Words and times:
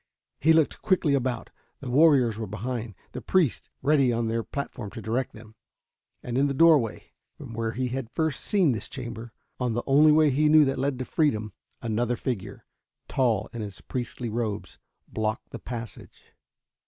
He 0.39 0.51
looked 0.51 0.81
quickly 0.81 1.13
about. 1.13 1.51
The 1.79 1.91
warriors 1.91 2.39
were 2.39 2.47
behind, 2.47 2.95
the 3.11 3.21
priests 3.21 3.69
ready 3.83 4.11
on 4.11 4.29
their 4.29 4.41
platform 4.41 4.89
to 4.89 4.99
direct 5.03 5.33
them. 5.33 5.53
And 6.23 6.39
in 6.39 6.47
the 6.47 6.55
doorway, 6.55 7.11
from 7.37 7.53
where 7.53 7.73
he 7.73 7.87
first 8.15 8.41
had 8.41 8.49
seen 8.49 8.71
this 8.71 8.89
chamber, 8.89 9.31
on 9.59 9.75
the 9.75 9.83
only 9.85 10.11
way 10.11 10.31
he 10.31 10.49
knew 10.49 10.65
that 10.65 10.79
led 10.79 10.97
to 10.97 11.05
freedom, 11.05 11.53
another 11.83 12.15
figure, 12.15 12.65
tall 13.07 13.47
in 13.53 13.61
its 13.61 13.79
priestly 13.79 14.27
robes, 14.31 14.79
blocked 15.07 15.51
the 15.51 15.59
passage. 15.59 16.33